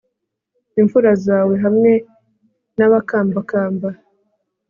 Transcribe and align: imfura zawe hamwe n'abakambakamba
imfura 0.81 1.11
zawe 1.25 1.55
hamwe 1.63 1.91
n'abakambakamba 2.77 3.89